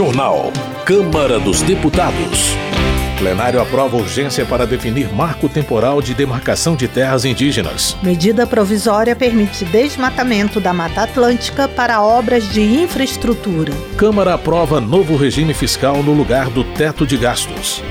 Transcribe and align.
Jornal. 0.00 0.50
Câmara 0.86 1.38
dos 1.38 1.60
Deputados. 1.60 2.56
Plenário 3.18 3.60
aprova 3.60 3.98
urgência 3.98 4.46
para 4.46 4.66
definir 4.66 5.12
marco 5.12 5.46
temporal 5.46 6.00
de 6.00 6.14
demarcação 6.14 6.74
de 6.74 6.88
terras 6.88 7.26
indígenas. 7.26 7.94
Medida 8.02 8.46
provisória 8.46 9.14
permite 9.14 9.62
desmatamento 9.66 10.58
da 10.58 10.72
Mata 10.72 11.02
Atlântica 11.02 11.68
para 11.68 12.00
obras 12.00 12.50
de 12.50 12.62
infraestrutura. 12.62 13.74
Câmara 13.98 14.32
aprova 14.32 14.80
novo 14.80 15.18
regime 15.18 15.52
fiscal 15.52 16.02
no 16.02 16.14
lugar 16.14 16.48
do 16.48 16.64
teto 16.64 17.06
de 17.06 17.18
gastos. 17.18 17.82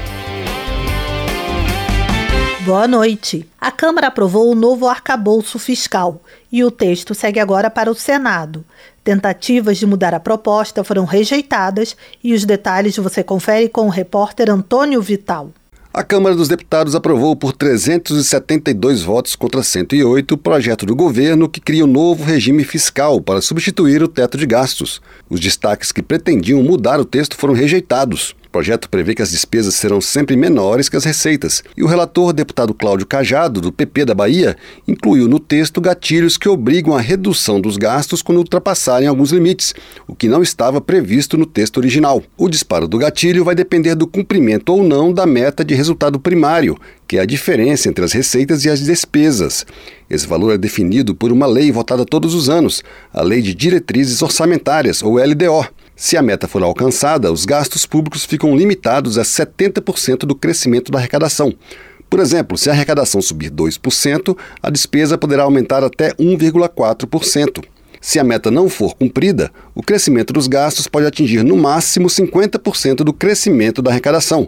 Boa 2.70 2.88
noite. 2.88 3.50
A 3.60 3.72
Câmara 3.72 4.06
aprovou 4.06 4.52
o 4.52 4.54
novo 4.54 4.88
arcabouço 4.88 5.58
fiscal 5.58 6.22
e 6.52 6.64
o 6.64 6.70
texto 6.70 7.16
segue 7.16 7.40
agora 7.40 7.68
para 7.68 7.90
o 7.90 7.96
Senado. 7.96 8.64
Tentativas 9.04 9.80
de 9.80 9.88
mudar 9.88 10.14
a 10.14 10.20
proposta 10.20 10.84
foram 10.84 11.04
rejeitadas 11.04 11.98
e 12.24 12.32
os 12.32 12.46
detalhes 12.46 12.96
você 12.98 13.24
confere 13.24 13.70
com 13.70 13.88
o 13.88 13.90
repórter 13.90 14.52
Antônio 14.52 15.02
Vital. 15.02 15.50
A 15.92 16.04
Câmara 16.04 16.36
dos 16.36 16.48
Deputados 16.48 16.94
aprovou 16.94 17.36
por 17.36 17.54
372 17.54 19.02
votos 19.02 19.36
contra 19.36 19.64
108 19.64 20.36
o 20.36 20.38
projeto 20.38 20.86
do 20.86 20.96
governo 20.96 21.50
que 21.50 21.60
cria 21.60 21.84
um 21.84 21.88
novo 21.88 22.24
regime 22.24 22.64
fiscal 22.64 23.20
para 23.20 23.42
substituir 23.42 24.04
o 24.04 24.08
teto 24.08 24.38
de 24.38 24.46
gastos. 24.46 25.02
Os 25.28 25.40
destaques 25.40 25.92
que 25.92 26.04
pretendiam 26.04 26.62
mudar 26.62 27.00
o 27.00 27.06
texto 27.06 27.36
foram 27.36 27.56
rejeitados. 27.56 28.36
Projeto 28.60 28.90
prevê 28.90 29.16
que 29.16 29.22
as 29.22 29.32
despesas 29.32 29.76
serão 29.76 30.02
sempre 30.02 30.36
menores 30.36 30.90
que 30.90 30.98
as 30.98 31.06
receitas, 31.06 31.64
e 31.78 31.82
o 31.82 31.88
relator, 31.88 32.34
deputado 32.34 32.74
Cláudio 32.74 33.08
Cajado, 33.08 33.62
do 33.62 33.72
PP 33.72 34.04
da 34.04 34.14
Bahia, 34.14 34.58
incluiu 34.86 35.30
no 35.30 35.40
texto 35.40 35.80
gatilhos 35.80 36.38
que 36.38 36.50
obrigam 36.50 36.94
a 36.94 37.00
redução 37.00 37.62
dos 37.62 37.78
gastos 37.78 38.22
quando 38.22 38.40
ultrapassarem 38.40 39.08
alguns 39.08 39.32
limites, 39.32 39.74
o 40.06 40.14
que 40.14 40.28
não 40.28 40.44
estava 40.44 40.82
previsto 40.82 41.38
no 41.38 41.46
texto 41.46 41.78
original. 41.78 42.22
O 42.38 42.50
disparo 42.50 42.86
do 42.86 42.98
gatilho 42.98 43.46
vai 43.46 43.56
depender 43.56 43.96
do 43.96 44.06
cumprimento 44.06 44.74
ou 44.74 44.84
não 44.84 45.14
da 45.14 45.26
meta 45.26 45.64
de 45.64 45.74
resultado 45.74 46.20
primário, 46.20 46.78
que 47.08 47.16
é 47.18 47.22
a 47.22 47.26
diferença 47.26 47.88
entre 47.88 48.04
as 48.04 48.12
receitas 48.12 48.66
e 48.66 48.70
as 48.70 48.82
despesas. 48.82 49.66
Esse 50.10 50.28
valor 50.28 50.54
é 50.54 50.58
definido 50.58 51.16
por 51.16 51.32
uma 51.32 51.48
lei 51.48 51.72
votada 51.72 52.06
todos 52.06 52.36
os 52.36 52.50
anos, 52.50 52.84
a 53.14 53.22
Lei 53.22 53.42
de 53.42 53.56
Diretrizes 53.56 54.22
Orçamentárias, 54.22 55.02
ou 55.02 55.18
LDO. 55.18 55.79
Se 56.00 56.16
a 56.16 56.22
meta 56.22 56.48
for 56.48 56.64
alcançada, 56.64 57.30
os 57.30 57.44
gastos 57.44 57.86
públicos 57.86 58.24
ficam 58.24 58.56
limitados 58.56 59.18
a 59.18 59.22
70% 59.22 60.20
do 60.20 60.34
crescimento 60.34 60.94
da 60.94 60.98
arrecadação. 60.98 61.54
Por 62.10 62.22
exemplo, 62.22 62.58
se 62.58 62.70
a 62.70 62.74
arrecadação 62.74 63.22
subir 63.22 63.52
2%, 63.52 64.38
a 64.64 64.70
despesa 64.70 65.18
poderá 65.18 65.44
aumentar 65.44 65.84
até 65.84 66.14
1,4%. 66.14 67.66
Se 68.00 68.18
a 68.18 68.24
meta 68.24 68.50
não 68.50 68.70
for 68.70 68.96
cumprida, 68.96 69.52
o 69.76 69.84
crescimento 69.84 70.32
dos 70.32 70.48
gastos 70.48 70.88
pode 70.88 71.06
atingir 71.06 71.44
no 71.44 71.58
máximo 71.58 72.08
50% 72.08 73.04
do 73.04 73.12
crescimento 73.12 73.82
da 73.82 73.92
arrecadação. 73.92 74.48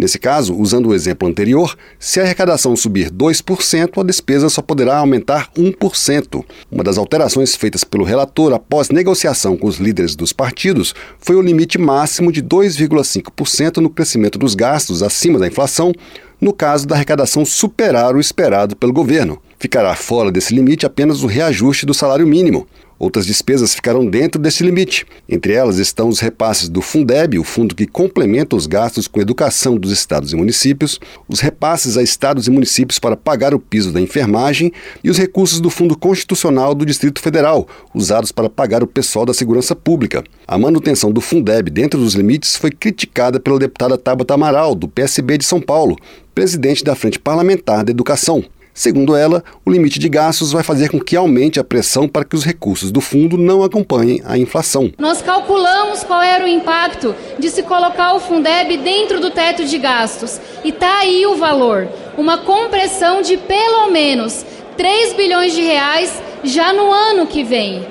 Nesse 0.00 0.18
caso, 0.18 0.54
usando 0.54 0.86
o 0.86 0.94
exemplo 0.94 1.28
anterior, 1.28 1.76
se 1.98 2.18
a 2.18 2.22
arrecadação 2.22 2.74
subir 2.74 3.10
2%, 3.10 4.00
a 4.00 4.02
despesa 4.02 4.48
só 4.48 4.62
poderá 4.62 4.96
aumentar 4.96 5.50
1%. 5.54 6.42
Uma 6.72 6.82
das 6.82 6.96
alterações 6.96 7.54
feitas 7.54 7.84
pelo 7.84 8.02
relator 8.02 8.54
após 8.54 8.88
negociação 8.88 9.58
com 9.58 9.66
os 9.66 9.76
líderes 9.76 10.16
dos 10.16 10.32
partidos 10.32 10.94
foi 11.18 11.36
o 11.36 11.42
limite 11.42 11.76
máximo 11.76 12.32
de 12.32 12.42
2,5% 12.42 13.76
no 13.76 13.90
crescimento 13.90 14.38
dos 14.38 14.54
gastos 14.54 15.02
acima 15.02 15.38
da 15.38 15.46
inflação, 15.46 15.92
no 16.40 16.54
caso 16.54 16.86
da 16.86 16.94
arrecadação 16.94 17.44
superar 17.44 18.16
o 18.16 18.20
esperado 18.20 18.74
pelo 18.74 18.94
governo. 18.94 19.38
Ficará 19.58 19.94
fora 19.94 20.32
desse 20.32 20.54
limite 20.54 20.86
apenas 20.86 21.22
o 21.22 21.26
reajuste 21.26 21.84
do 21.84 21.92
salário 21.92 22.26
mínimo. 22.26 22.66
Outras 23.00 23.24
despesas 23.24 23.74
ficarão 23.74 24.04
dentro 24.04 24.38
desse 24.38 24.62
limite. 24.62 25.06
Entre 25.26 25.54
elas 25.54 25.78
estão 25.78 26.06
os 26.06 26.20
repasses 26.20 26.68
do 26.68 26.82
Fundeb, 26.82 27.38
o 27.38 27.42
fundo 27.42 27.74
que 27.74 27.86
complementa 27.86 28.54
os 28.54 28.66
gastos 28.66 29.08
com 29.08 29.22
educação 29.22 29.78
dos 29.78 29.90
estados 29.90 30.34
e 30.34 30.36
municípios, 30.36 31.00
os 31.26 31.40
repasses 31.40 31.96
a 31.96 32.02
estados 32.02 32.46
e 32.46 32.50
municípios 32.50 32.98
para 32.98 33.16
pagar 33.16 33.54
o 33.54 33.58
piso 33.58 33.90
da 33.90 34.02
enfermagem 34.02 34.70
e 35.02 35.08
os 35.08 35.16
recursos 35.16 35.60
do 35.60 35.70
Fundo 35.70 35.96
Constitucional 35.96 36.74
do 36.74 36.84
Distrito 36.84 37.22
Federal, 37.22 37.66
usados 37.94 38.30
para 38.32 38.50
pagar 38.50 38.82
o 38.82 38.86
pessoal 38.86 39.24
da 39.24 39.32
segurança 39.32 39.74
pública. 39.74 40.22
A 40.46 40.58
manutenção 40.58 41.10
do 41.10 41.22
Fundeb 41.22 41.70
dentro 41.70 41.98
dos 41.98 42.14
limites 42.14 42.54
foi 42.54 42.70
criticada 42.70 43.40
pela 43.40 43.58
deputada 43.58 43.96
Tabata 43.96 44.34
Amaral, 44.34 44.74
do 44.74 44.86
PSB 44.86 45.38
de 45.38 45.46
São 45.46 45.58
Paulo, 45.58 45.96
presidente 46.34 46.84
da 46.84 46.94
Frente 46.94 47.18
Parlamentar 47.18 47.82
da 47.82 47.90
Educação. 47.90 48.44
Segundo 48.80 49.14
ela, 49.14 49.44
o 49.62 49.70
limite 49.70 49.98
de 49.98 50.08
gastos 50.08 50.52
vai 50.52 50.62
fazer 50.62 50.88
com 50.88 50.98
que 50.98 51.14
aumente 51.14 51.60
a 51.60 51.64
pressão 51.64 52.08
para 52.08 52.24
que 52.24 52.34
os 52.34 52.46
recursos 52.46 52.90
do 52.90 52.98
fundo 52.98 53.36
não 53.36 53.62
acompanhem 53.62 54.22
a 54.24 54.38
inflação. 54.38 54.90
Nós 54.96 55.20
calculamos 55.20 56.02
qual 56.02 56.22
era 56.22 56.42
o 56.42 56.48
impacto 56.48 57.14
de 57.38 57.50
se 57.50 57.62
colocar 57.62 58.14
o 58.14 58.20
Fundeb 58.20 58.78
dentro 58.78 59.20
do 59.20 59.30
teto 59.30 59.66
de 59.66 59.76
gastos. 59.76 60.40
E 60.64 60.70
está 60.70 61.00
aí 61.00 61.26
o 61.26 61.36
valor. 61.36 61.88
Uma 62.16 62.38
compressão 62.38 63.20
de 63.20 63.36
pelo 63.36 63.90
menos 63.90 64.46
3 64.78 65.12
bilhões 65.12 65.52
de 65.52 65.60
reais 65.60 66.10
já 66.42 66.72
no 66.72 66.90
ano 66.90 67.26
que 67.26 67.44
vem. 67.44 67.86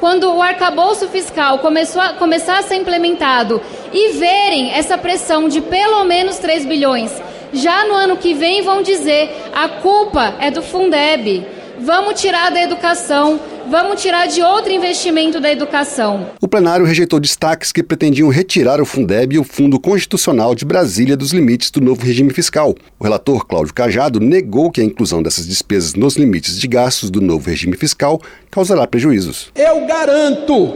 Quando 0.00 0.24
o 0.32 0.40
arcabouço 0.40 1.06
fiscal 1.08 1.58
começou 1.58 2.00
a, 2.00 2.14
começar 2.14 2.58
a 2.58 2.62
ser 2.62 2.76
implementado 2.76 3.60
e 3.92 4.12
verem 4.12 4.72
essa 4.72 4.96
pressão 4.96 5.50
de 5.50 5.60
pelo 5.60 6.02
menos 6.04 6.38
3 6.38 6.64
bilhões 6.64 7.12
já 7.52 7.86
no 7.86 7.94
ano 7.94 8.16
que 8.16 8.34
vem 8.34 8.62
vão 8.62 8.82
dizer 8.82 9.30
a 9.54 9.68
culpa 9.68 10.34
é 10.38 10.50
do 10.50 10.62
Fundeb. 10.62 11.46
Vamos 11.82 12.20
tirar 12.20 12.50
da 12.50 12.60
educação, 12.60 13.40
vamos 13.70 14.02
tirar 14.02 14.26
de 14.26 14.42
outro 14.42 14.70
investimento 14.70 15.40
da 15.40 15.50
educação. 15.50 16.26
O 16.38 16.46
plenário 16.46 16.84
rejeitou 16.84 17.18
destaques 17.18 17.72
que 17.72 17.82
pretendiam 17.82 18.28
retirar 18.28 18.82
o 18.82 18.84
Fundeb 18.84 19.34
e 19.34 19.38
o 19.38 19.44
Fundo 19.44 19.80
Constitucional 19.80 20.54
de 20.54 20.66
Brasília 20.66 21.16
dos 21.16 21.32
limites 21.32 21.70
do 21.70 21.80
novo 21.80 22.04
regime 22.04 22.34
fiscal. 22.34 22.74
O 22.98 23.04
relator 23.04 23.46
Cláudio 23.46 23.72
Cajado 23.72 24.20
negou 24.20 24.70
que 24.70 24.82
a 24.82 24.84
inclusão 24.84 25.22
dessas 25.22 25.46
despesas 25.46 25.94
nos 25.94 26.16
limites 26.16 26.60
de 26.60 26.68
gastos 26.68 27.10
do 27.10 27.20
novo 27.20 27.48
regime 27.48 27.76
fiscal 27.78 28.20
causará 28.50 28.86
prejuízos. 28.86 29.50
Eu 29.54 29.86
garanto, 29.86 30.74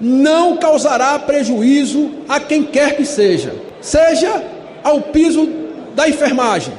não 0.00 0.56
causará 0.56 1.16
prejuízo 1.20 2.10
a 2.28 2.40
quem 2.40 2.64
quer 2.64 2.96
que 2.96 3.04
seja, 3.04 3.54
seja 3.80 4.42
ao 4.82 5.00
piso 5.00 5.48
da 5.94 6.08
enfermagem, 6.08 6.72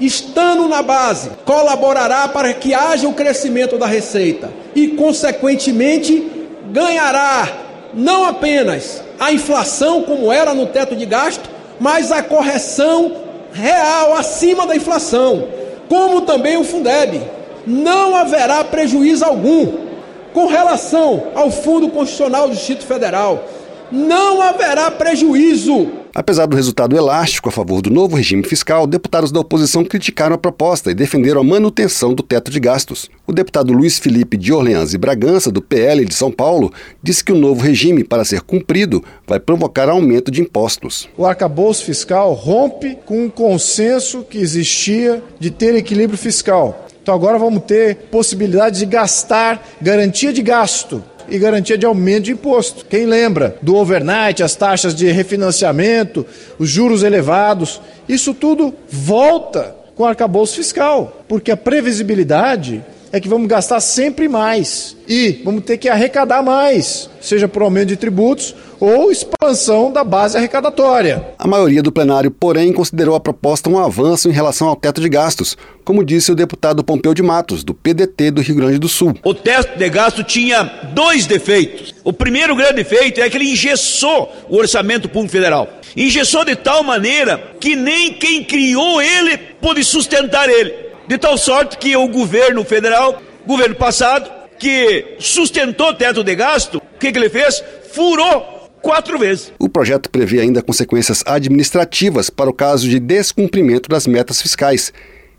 estando 0.00 0.68
na 0.68 0.82
base, 0.82 1.30
colaborará 1.44 2.28
para 2.28 2.52
que 2.52 2.74
haja 2.74 3.08
o 3.08 3.14
crescimento 3.14 3.76
da 3.76 3.86
receita 3.86 4.50
e, 4.74 4.88
consequentemente, 4.88 6.30
ganhará 6.70 7.48
não 7.94 8.26
apenas 8.26 9.02
a 9.18 9.32
inflação, 9.32 10.02
como 10.02 10.32
era 10.32 10.54
no 10.54 10.66
teto 10.66 10.94
de 10.94 11.06
gasto, 11.06 11.48
mas 11.80 12.12
a 12.12 12.22
correção 12.22 13.12
real 13.52 14.14
acima 14.14 14.66
da 14.66 14.76
inflação, 14.76 15.48
como 15.88 16.20
também 16.22 16.56
o 16.56 16.64
Fundeb. 16.64 17.20
Não 17.66 18.14
haverá 18.14 18.62
prejuízo 18.64 19.24
algum 19.24 19.88
com 20.32 20.46
relação 20.46 21.28
ao 21.34 21.50
Fundo 21.50 21.88
Constitucional 21.88 22.48
do 22.48 22.54
Distrito 22.54 22.86
Federal. 22.86 23.44
Não 23.90 24.40
haverá 24.40 24.90
prejuízo 24.90 25.90
Apesar 26.18 26.46
do 26.46 26.56
resultado 26.56 26.96
elástico 26.96 27.48
a 27.48 27.52
favor 27.52 27.80
do 27.80 27.90
novo 27.90 28.16
regime 28.16 28.42
fiscal, 28.42 28.88
deputados 28.88 29.30
da 29.30 29.38
oposição 29.38 29.84
criticaram 29.84 30.34
a 30.34 30.38
proposta 30.38 30.90
e 30.90 30.94
defenderam 30.94 31.42
a 31.42 31.44
manutenção 31.44 32.12
do 32.12 32.24
teto 32.24 32.50
de 32.50 32.58
gastos. 32.58 33.08
O 33.24 33.32
deputado 33.32 33.72
Luiz 33.72 34.00
Felipe 34.00 34.36
de 34.36 34.52
Orleans 34.52 34.92
e 34.92 34.98
Bragança, 34.98 35.48
do 35.48 35.62
PL 35.62 36.04
de 36.04 36.12
São 36.12 36.32
Paulo, 36.32 36.72
disse 37.00 37.22
que 37.22 37.30
o 37.30 37.38
novo 37.38 37.62
regime, 37.62 38.02
para 38.02 38.24
ser 38.24 38.40
cumprido, 38.40 39.00
vai 39.28 39.38
provocar 39.38 39.88
aumento 39.88 40.28
de 40.28 40.40
impostos. 40.40 41.08
O 41.16 41.24
arcabouço 41.24 41.84
fiscal 41.84 42.34
rompe 42.34 42.98
com 43.06 43.26
o 43.26 43.30
consenso 43.30 44.24
que 44.28 44.38
existia 44.38 45.22
de 45.38 45.52
ter 45.52 45.76
equilíbrio 45.76 46.18
fiscal. 46.18 46.84
Então 47.00 47.14
agora 47.14 47.38
vamos 47.38 47.62
ter 47.62 47.94
possibilidade 48.10 48.80
de 48.80 48.86
gastar, 48.86 49.64
garantia 49.80 50.32
de 50.32 50.42
gasto 50.42 51.00
e 51.30 51.38
garantia 51.38 51.78
de 51.78 51.86
aumento 51.86 52.24
de 52.24 52.32
imposto. 52.32 52.84
Quem 52.84 53.06
lembra 53.06 53.56
do 53.62 53.76
overnight, 53.76 54.42
as 54.42 54.54
taxas 54.54 54.94
de 54.94 55.10
refinanciamento, 55.10 56.26
os 56.58 56.68
juros 56.68 57.02
elevados, 57.02 57.80
isso 58.08 58.34
tudo 58.34 58.74
volta 58.88 59.74
com 59.94 60.04
o 60.04 60.06
arcabouço 60.06 60.56
fiscal, 60.56 61.22
porque 61.26 61.50
a 61.50 61.56
previsibilidade 61.56 62.84
é 63.12 63.20
que 63.20 63.28
vamos 63.28 63.48
gastar 63.48 63.80
sempre 63.80 64.28
mais 64.28 64.96
e 65.08 65.40
vamos 65.44 65.64
ter 65.64 65.78
que 65.78 65.88
arrecadar 65.88 66.42
mais, 66.42 67.08
seja 67.20 67.48
por 67.48 67.62
aumento 67.62 67.88
de 67.88 67.96
tributos 67.96 68.54
ou 68.78 69.10
expansão 69.10 69.90
da 69.90 70.04
base 70.04 70.36
arrecadatória. 70.36 71.34
A 71.38 71.46
maioria 71.46 71.82
do 71.82 71.90
plenário, 71.90 72.30
porém, 72.30 72.72
considerou 72.72 73.14
a 73.14 73.20
proposta 73.20 73.68
um 73.68 73.78
avanço 73.78 74.28
em 74.28 74.32
relação 74.32 74.68
ao 74.68 74.76
teto 74.76 75.00
de 75.00 75.08
gastos, 75.08 75.56
como 75.84 76.04
disse 76.04 76.30
o 76.30 76.34
deputado 76.34 76.84
Pompeu 76.84 77.14
de 77.14 77.22
Matos, 77.22 77.64
do 77.64 77.74
PDT 77.74 78.30
do 78.30 78.42
Rio 78.42 78.56
Grande 78.56 78.78
do 78.78 78.88
Sul. 78.88 79.14
O 79.24 79.34
teto 79.34 79.78
de 79.78 79.88
gasto 79.88 80.22
tinha 80.22 80.62
dois 80.92 81.26
defeitos. 81.26 81.94
O 82.04 82.12
primeiro 82.12 82.54
grande 82.54 82.74
defeito 82.74 83.20
é 83.20 83.28
que 83.28 83.36
ele 83.36 83.50
engessou 83.50 84.32
o 84.48 84.56
orçamento 84.56 85.08
público 85.08 85.32
federal. 85.32 85.68
Engessou 85.96 86.44
de 86.44 86.54
tal 86.54 86.84
maneira 86.84 87.54
que 87.58 87.74
nem 87.74 88.12
quem 88.12 88.44
criou 88.44 89.00
ele 89.00 89.38
pôde 89.60 89.82
sustentar 89.82 90.48
ele. 90.48 90.87
De 91.08 91.16
tal 91.16 91.38
sorte 91.38 91.78
que 91.78 91.96
o 91.96 92.06
governo 92.06 92.62
federal, 92.62 93.22
governo 93.46 93.74
passado, 93.74 94.30
que 94.58 95.16
sustentou 95.18 95.88
o 95.88 95.94
teto 95.94 96.22
de 96.22 96.34
gasto, 96.34 96.76
o 96.76 96.98
que, 96.98 97.10
que 97.10 97.18
ele 97.18 97.30
fez? 97.30 97.64
Furou 97.90 98.70
quatro 98.82 99.18
vezes. 99.18 99.50
O 99.58 99.70
projeto 99.70 100.10
prevê 100.10 100.40
ainda 100.40 100.60
consequências 100.60 101.24
administrativas 101.24 102.28
para 102.28 102.50
o 102.50 102.52
caso 102.52 102.86
de 102.86 103.00
descumprimento 103.00 103.88
das 103.88 104.06
metas 104.06 104.42
fiscais. 104.42 104.92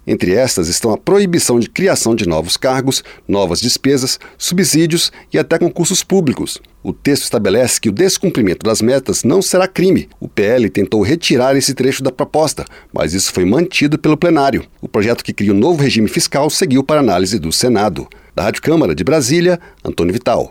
Entre 0.10 0.34
estas 0.34 0.68
estão 0.68 0.92
a 0.92 0.98
proibição 0.98 1.60
de 1.60 1.70
criação 1.70 2.16
de 2.16 2.28
novos 2.28 2.58
cargos, 2.58 3.04
novas 3.28 3.62
despesas, 3.62 4.20
subsídios 4.40 5.12
e 5.32 5.38
até 5.38 5.60
concursos 5.60 6.04
públicos. 6.04 6.60
O 6.82 6.92
texto 6.92 7.26
estabelece 7.26 7.80
que 7.80 7.90
o 7.90 7.92
descumprimento 7.92 8.66
das 8.66 8.82
metas 8.82 9.24
não 9.24 9.40
será 9.40 9.68
crime. 9.68 10.10
O 10.20 10.28
PL 10.28 10.68
tentou 10.72 11.04
retirar 11.04 11.56
esse 11.56 11.76
trecho 11.76 12.02
da 12.02 12.12
proposta, 12.12 12.66
mas 12.92 13.14
isso 13.14 13.32
foi 13.32 13.46
mantido 13.46 14.00
pelo 14.00 14.18
plenário. 14.18 14.66
O 14.82 14.88
projeto 14.88 15.24
que 15.24 15.32
cria 15.32 15.54
o 15.54 15.56
um 15.56 15.60
novo 15.60 15.84
regime 15.84 16.08
fiscal 16.08 16.50
seguiu 16.50 16.84
para 16.84 17.02
análise 17.02 17.38
do 17.38 17.52
Senado. 17.52 18.08
Da 18.34 18.42
Rádio 18.42 18.64
Câmara 18.64 18.96
de 18.96 19.04
Brasília, 19.04 19.60
Antônio 19.86 20.12
Vital. 20.12 20.48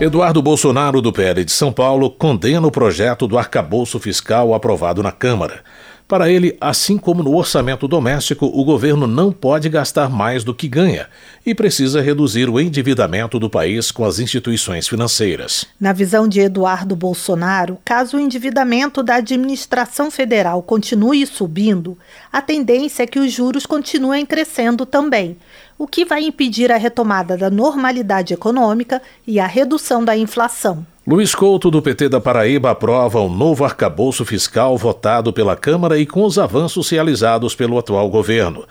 Eduardo 0.00 0.40
Bolsonaro, 0.40 1.02
do 1.02 1.12
PL 1.12 1.44
de 1.44 1.52
São 1.52 1.70
Paulo, 1.70 2.10
condena 2.10 2.66
o 2.66 2.70
projeto 2.70 3.26
do 3.26 3.36
arcabouço 3.36 4.00
fiscal 4.00 4.54
aprovado 4.54 5.02
na 5.02 5.12
Câmara. 5.12 5.62
Para 6.10 6.28
ele, 6.28 6.58
assim 6.60 6.98
como 6.98 7.22
no 7.22 7.36
orçamento 7.36 7.86
doméstico, 7.86 8.44
o 8.44 8.64
governo 8.64 9.06
não 9.06 9.30
pode 9.30 9.68
gastar 9.68 10.10
mais 10.10 10.42
do 10.42 10.52
que 10.52 10.66
ganha 10.66 11.06
e 11.46 11.54
precisa 11.54 12.02
reduzir 12.02 12.50
o 12.50 12.58
endividamento 12.58 13.38
do 13.38 13.48
país 13.48 13.92
com 13.92 14.04
as 14.04 14.18
instituições 14.18 14.88
financeiras. 14.88 15.64
Na 15.78 15.92
visão 15.92 16.26
de 16.26 16.40
Eduardo 16.40 16.96
Bolsonaro, 16.96 17.78
caso 17.84 18.16
o 18.16 18.20
endividamento 18.20 19.04
da 19.04 19.14
administração 19.14 20.10
federal 20.10 20.60
continue 20.64 21.24
subindo, 21.28 21.96
a 22.32 22.42
tendência 22.42 23.04
é 23.04 23.06
que 23.06 23.20
os 23.20 23.30
juros 23.30 23.64
continuem 23.64 24.26
crescendo 24.26 24.84
também, 24.84 25.36
o 25.78 25.86
que 25.86 26.04
vai 26.04 26.24
impedir 26.24 26.72
a 26.72 26.76
retomada 26.76 27.36
da 27.36 27.48
normalidade 27.48 28.34
econômica 28.34 29.00
e 29.24 29.38
a 29.38 29.46
redução 29.46 30.04
da 30.04 30.16
inflação. 30.16 30.84
Luiz 31.10 31.34
Couto, 31.34 31.72
do 31.72 31.82
PT 31.82 32.08
da 32.08 32.20
Paraíba, 32.20 32.70
aprova 32.70 33.20
um 33.20 33.28
novo 33.28 33.64
arcabouço 33.64 34.24
fiscal 34.24 34.78
votado 34.78 35.32
pela 35.32 35.56
Câmara 35.56 35.98
e 35.98 36.06
com 36.06 36.24
os 36.24 36.38
avanços 36.38 36.88
realizados 36.88 37.52
pelo 37.52 37.76
atual 37.76 38.08
governo. 38.08 38.64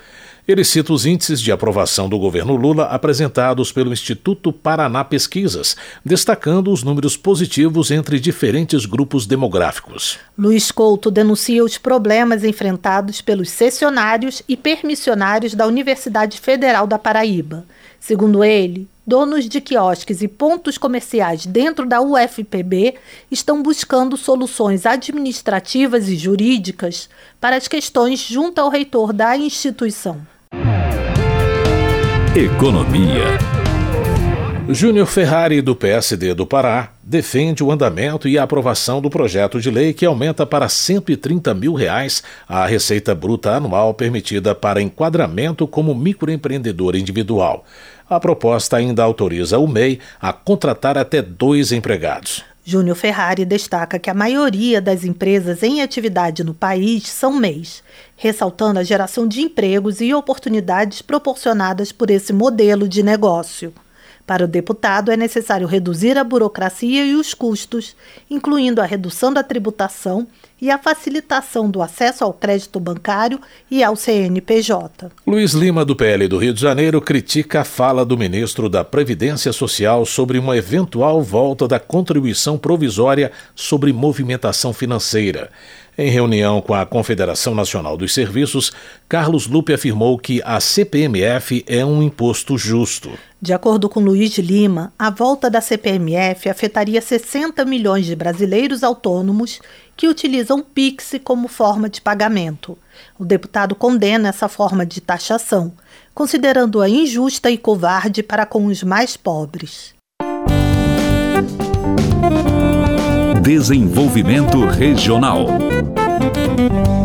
Ele 0.48 0.64
cita 0.64 0.94
os 0.94 1.06
índices 1.06 1.42
de 1.42 1.52
aprovação 1.52 2.08
do 2.08 2.18
governo 2.18 2.56
Lula 2.56 2.86
apresentados 2.86 3.74
pelo 3.74 3.92
Instituto 3.92 4.54
Paraná 4.54 5.04
Pesquisas, 5.04 5.76
destacando 6.04 6.72
os 6.72 6.82
números 6.82 7.18
positivos 7.18 7.92
entre 7.92 8.22
diferentes 8.22 8.86
grupos 8.86 9.26
demográficos. 9.26 10.18
Luiz 10.38 10.72
Couto 10.72 11.12
denuncia 11.12 11.62
os 11.62 11.78
problemas 11.78 12.46
enfrentados 12.46 13.20
pelos 13.20 13.50
cessionários 13.50 14.42
e 14.48 14.56
permissionários 14.56 15.54
da 15.54 15.68
Universidade 15.68 16.40
Federal 16.40 16.88
da 16.88 16.98
Paraíba. 16.98 17.66
Segundo 18.00 18.46
ele, 18.46 18.88
donos 19.10 19.50
de 19.50 19.60
quiosques 19.60 20.22
e 20.22 20.28
pontos 20.28 20.78
comerciais 20.78 21.44
dentro 21.44 21.84
da 21.88 22.00
UFPB 22.00 22.94
estão 23.32 23.64
buscando 23.64 24.16
soluções 24.16 24.86
administrativas 24.86 26.08
e 26.08 26.16
jurídicas 26.16 27.10
para 27.42 27.56
as 27.56 27.68
questões 27.68 28.20
junto 28.20 28.60
ao 28.60 28.70
reitor 28.70 29.12
da 29.12 29.36
instituição. 29.36 30.22
Economia. 32.36 33.26
Júnior 34.70 35.08
Ferrari, 35.08 35.60
do 35.60 35.76
PSD 35.76 36.36
do 36.36 36.46
Pará, 36.46 36.94
defende 37.10 37.64
o 37.64 37.72
andamento 37.72 38.28
e 38.28 38.38
a 38.38 38.44
aprovação 38.44 39.02
do 39.02 39.10
projeto 39.10 39.60
de 39.60 39.72
lei 39.72 39.94
que 39.94 40.06
aumenta 40.06 40.46
para 40.46 40.70
130 40.70 41.56
mil 41.56 41.74
reais 41.74 42.22
a 42.48 42.68
receita 42.68 43.16
bruta 43.16 43.50
anual 43.56 43.96
permitida 43.96 44.54
para 44.54 44.80
enquadramento 44.80 45.66
como 45.66 45.96
microempreendedor 45.96 46.96
individual. 46.96 47.66
A 48.08 48.20
proposta 48.20 48.78
ainda 48.78 49.02
autoriza 49.02 49.58
o 49.58 49.68
MEI 49.68 50.00
a 50.22 50.32
contratar 50.32 51.00
até 51.00 51.20
dois 51.20 51.72
empregados. 51.72 52.44
Júnior 52.64 52.96
Ferrari 52.96 53.44
destaca 53.44 53.98
que 53.98 54.12
a 54.12 54.14
maioria 54.14 54.80
das 54.80 55.04
empresas 55.04 55.64
em 55.64 55.82
atividade 55.82 56.44
no 56.44 56.54
país 56.54 57.08
são 57.08 57.34
MEIs, 57.34 57.82
ressaltando 58.16 58.78
a 58.78 58.84
geração 58.84 59.28
de 59.28 59.42
empregos 59.42 60.00
e 60.00 60.14
oportunidades 60.14 61.02
proporcionadas 61.02 61.92
por 61.92 62.12
esse 62.12 62.32
modelo 62.32 62.88
de 62.88 63.02
negócio. 63.02 63.74
Para 64.30 64.46
o 64.46 64.48
deputado, 64.48 65.12
é 65.12 65.18
necessário 65.18 65.66
reduzir 65.66 66.16
a 66.16 66.24
burocracia 66.24 67.04
e 67.04 67.16
os 67.16 67.34
custos, 67.34 67.96
incluindo 68.30 68.80
a 68.80 68.86
redução 68.86 69.34
da 69.34 69.42
tributação 69.42 70.28
e 70.62 70.70
a 70.70 70.78
facilitação 70.78 71.70
do 71.70 71.82
acesso 71.82 72.24
ao 72.24 72.34
crédito 72.34 72.80
bancário 72.80 73.40
e 73.70 73.84
ao 73.84 73.96
CNPJ. 73.96 75.12
Luiz 75.26 75.54
Lima, 75.54 75.86
do 75.86 75.96
PL 75.96 76.28
do 76.28 76.38
Rio 76.38 76.54
de 76.54 76.62
Janeiro, 76.62 77.02
critica 77.02 77.62
a 77.62 77.64
fala 77.64 78.06
do 78.06 78.18
ministro 78.18 78.70
da 78.70 78.84
Previdência 78.84 79.54
Social 79.54 80.06
sobre 80.06 80.38
uma 80.38 80.58
eventual 80.58 81.22
volta 81.22 81.68
da 81.68 81.80
contribuição 81.80 82.58
provisória 82.58 83.32
sobre 83.56 83.94
movimentação 83.94 84.74
financeira. 84.74 85.50
Em 86.02 86.10
reunião 86.10 86.62
com 86.62 86.74
a 86.74 86.86
Confederação 86.86 87.54
Nacional 87.54 87.98
dos 87.98 88.14
Serviços, 88.14 88.72
Carlos 89.10 89.48
Lupe 89.48 89.74
afirmou 89.74 90.18
que 90.18 90.42
a 90.46 90.58
CPMF 90.62 91.66
é 91.68 91.84
um 91.84 92.02
imposto 92.02 92.58
justo. 92.58 93.12
De 93.42 93.52
acordo 93.52 93.90
com 93.90 94.00
Luiz 94.00 94.38
Lima, 94.38 94.94
a 94.98 95.10
volta 95.10 95.50
da 95.50 95.60
CPMF 95.60 96.48
afetaria 96.48 97.02
60 97.02 97.66
milhões 97.66 98.06
de 98.06 98.16
brasileiros 98.16 98.82
autônomos 98.82 99.60
que 100.00 100.08
utilizam 100.08 100.60
o 100.60 100.64
Pix 100.64 101.16
como 101.26 101.50
forma 101.50 101.90
de 101.90 102.00
pagamento. 102.00 102.78
O 103.20 103.26
deputado 103.26 103.76
condena 103.76 104.30
essa 104.30 104.48
forma 104.48 104.86
de 104.86 105.02
taxação, 105.02 105.74
considerando-a 106.16 106.88
injusta 106.88 107.52
e 107.52 107.58
covarde 107.58 108.24
para 108.24 108.46
com 108.46 108.68
os 108.68 108.82
mais 108.82 109.18
pobres. 109.18 109.94
Desenvolvimento 113.42 114.66
Regional. 114.68 115.48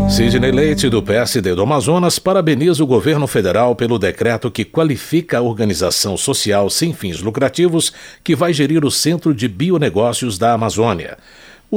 Sidney 0.09 0.53
Leite, 0.53 0.89
do 0.89 1.03
PSD 1.03 1.53
do 1.53 1.63
Amazonas, 1.63 2.21
parabeniza 2.21 2.85
o 2.85 2.87
governo 2.87 3.27
federal 3.27 3.75
pelo 3.75 3.99
decreto 3.99 4.53
que 4.53 4.65
qualifica 4.65 5.39
a 5.39 5.43
organização 5.43 6.17
social 6.17 6.71
sem 6.71 6.95
fins 6.95 7.21
lucrativos 7.21 7.93
que 8.23 8.37
vai 8.37 8.53
gerir 8.53 8.85
o 8.85 8.91
Centro 8.91 9.35
de 9.35 9.49
Bionegócios 9.49 10.39
da 10.39 10.53
Amazônia. 10.53 11.19